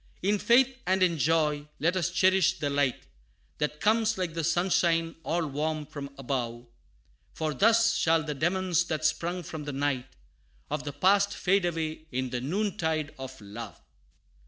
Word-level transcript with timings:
In 0.23 0.39
faith 0.39 0.77
and 0.87 1.03
in 1.03 1.19
joy, 1.19 1.67
let 1.79 1.95
us 1.95 2.09
cherish 2.09 2.57
the 2.57 2.71
light, 2.71 3.03
That 3.59 3.79
comes 3.79 4.17
like 4.17 4.33
the 4.33 4.43
sunshine 4.43 5.13
all 5.21 5.45
warm 5.45 5.85
from 5.85 6.09
above, 6.17 6.65
For 7.35 7.53
thus 7.53 7.95
shall 7.97 8.23
the 8.23 8.33
Demons 8.33 8.85
that 8.85 9.05
sprung 9.05 9.43
from 9.43 9.65
the 9.65 9.73
night 9.73 10.07
Of 10.71 10.85
the 10.85 10.91
Past 10.93 11.35
fade 11.35 11.65
away 11.65 12.07
in 12.11 12.31
the 12.31 12.41
noontide 12.41 13.13
of 13.19 13.39
love. 13.41 13.79